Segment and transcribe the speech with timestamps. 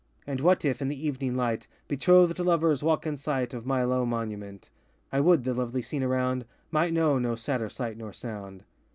[0.25, 4.03] And what if, in the evening light, Betrothed lovers walk in sight Of my low
[4.03, 4.71] monument?
[5.11, 8.63] I would the lovely scene around Might know no sadder sight nor sound.